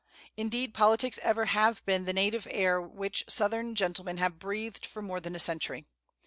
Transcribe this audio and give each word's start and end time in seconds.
Indeed, 0.35 0.73
politics 0.73 1.19
ever 1.21 1.45
have 1.45 1.85
been 1.85 2.05
the 2.05 2.11
native 2.11 2.47
air 2.49 2.81
which 2.81 3.23
Southern 3.29 3.75
gentlemen 3.75 4.17
have 4.17 4.39
breathed 4.39 4.83
for 4.83 5.03
more 5.03 5.19
than 5.19 5.35
a 5.35 5.39
century. 5.39 5.85